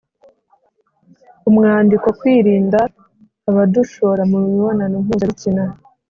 [1.49, 2.79] Umwandiko Kwirinda
[3.49, 5.63] Abadushora Mu Mibonano Mpuzabitsina